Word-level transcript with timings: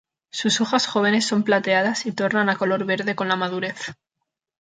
Sus 0.31 0.59
hojas 0.61 0.87
jóvenes 0.87 1.25
son 1.27 1.43
plateadas 1.43 2.07
y 2.07 2.11
tornan 2.11 2.49
a 2.49 2.55
color 2.55 2.85
verde 2.85 3.15
con 3.15 3.27
la 3.27 3.35
madurez. 3.35 3.93